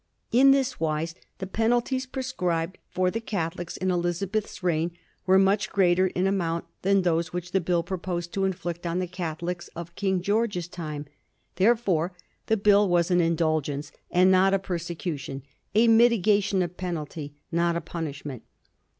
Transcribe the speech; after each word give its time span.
In 0.31 0.49
this 0.49 0.79
wise: 0.79 1.13
the 1.37 1.45
penalties 1.45 2.07
prescribed 2.07 2.79
for 2.89 3.11
the 3.11 3.21
Catholics 3.21 3.77
in 3.77 3.91
Elizabeth's 3.91 4.63
reign 4.63 4.93
were 5.27 5.37
much 5.37 5.69
greater 5.69 6.07
in 6.07 6.25
amount 6.25 6.65
than 6.81 7.03
those 7.03 7.31
which 7.31 7.51
the 7.51 7.61
Bill 7.61 7.83
proposed 7.83 8.33
to 8.33 8.43
inflict 8.45 8.87
on 8.87 8.97
the 8.97 9.05
Catholics 9.05 9.67
of 9.75 9.93
King 9.93 10.19
George's 10.19 10.67
time; 10.67 11.05
there 11.57 11.75
fore 11.75 12.13
the 12.47 12.57
Bill 12.57 12.89
was 12.89 13.11
an 13.11 13.21
indulgence 13.21 13.91
and 14.09 14.31
not 14.31 14.55
a 14.55 14.57
persecu 14.57 15.19
tion— 15.19 15.43
a 15.75 15.87
mitigation 15.87 16.63
of 16.63 16.77
penalty, 16.77 17.35
not 17.51 17.75
a 17.75 17.79
punishment. 17.81 18.41